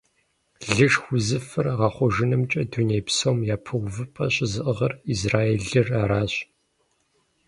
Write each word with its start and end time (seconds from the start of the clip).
Лышх 0.73 1.03
узыфэр 1.15 1.65
гъэхъужынымкӀэ 1.79 2.61
дуней 2.71 3.01
псом 3.07 3.37
япэ 3.55 3.71
увыпӀэр 3.77 4.31
щызыӀыгъыр 4.35 4.93
Израилыр 5.11 5.87
аращ. 6.01 6.33